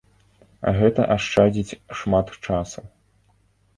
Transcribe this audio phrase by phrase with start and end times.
[0.77, 2.81] Гэта ашчадзіць шмат часу.